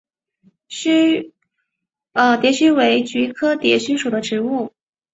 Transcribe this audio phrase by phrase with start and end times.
[0.67, 4.73] 蝶须为菊科蝶须属的植物。